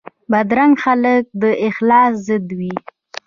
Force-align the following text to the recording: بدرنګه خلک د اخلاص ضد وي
بدرنګه 0.31 0.79
خلک 0.83 1.23
د 1.41 1.43
اخلاص 1.67 2.13
ضد 2.27 2.47
وي 2.57 2.75